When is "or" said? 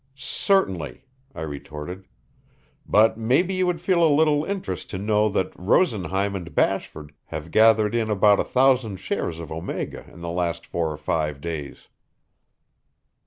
10.91-10.97